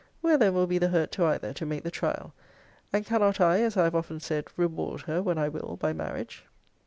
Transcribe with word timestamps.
Where 0.21 0.35
then 0.35 0.55
will 0.55 0.65
be 0.65 0.79
the 0.79 0.87
hurt 0.87 1.11
to 1.11 1.25
either, 1.25 1.53
to 1.53 1.63
make 1.63 1.83
the 1.83 1.91
trial? 1.91 2.33
And 2.91 3.05
cannot 3.05 3.39
I, 3.39 3.61
as 3.61 3.77
I 3.77 3.83
have 3.83 3.93
often 3.93 4.19
said, 4.19 4.47
reward 4.57 5.01
her 5.01 5.21
when 5.21 5.37
I 5.37 5.47
will 5.47 5.77
by 5.79 5.93
marriage? 5.93 6.43